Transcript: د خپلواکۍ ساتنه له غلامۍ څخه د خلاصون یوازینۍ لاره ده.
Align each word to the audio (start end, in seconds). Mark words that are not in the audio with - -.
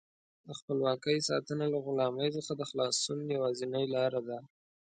د 0.47 0.49
خپلواکۍ 0.59 1.17
ساتنه 1.29 1.65
له 1.73 1.79
غلامۍ 1.85 2.29
څخه 2.35 2.51
د 2.55 2.61
خلاصون 2.69 3.19
یوازینۍ 3.35 3.85
لاره 3.95 4.21
ده. 4.27 4.37